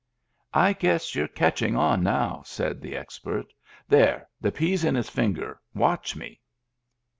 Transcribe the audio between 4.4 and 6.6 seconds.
The pea's in his finger. Watch me.